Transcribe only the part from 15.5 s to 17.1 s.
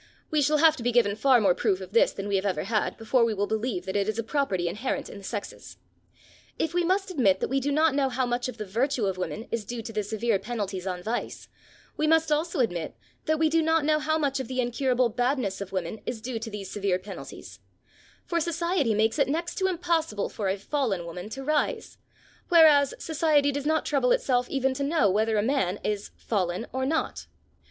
of women is due to these severe